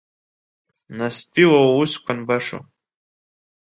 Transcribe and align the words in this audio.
Настәи 0.97 1.45
уа 1.51 1.59
уусқәа 1.69 2.11
анбашоу… 2.15 2.61